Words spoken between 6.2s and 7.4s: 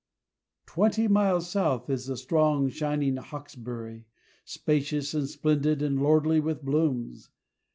with blooms.